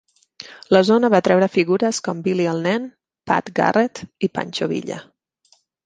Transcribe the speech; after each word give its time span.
La 0.75 0.79
zona 0.87 1.09
va 1.13 1.19
atreure 1.23 1.49
figures 1.57 2.01
com 2.09 2.25
Billy 2.29 2.49
el 2.55 2.65
Nen, 2.69 2.89
Pat 3.33 3.55
Garrett 3.61 4.05
i 4.29 4.35
Pancho 4.39 4.71
Villa. 4.77 5.03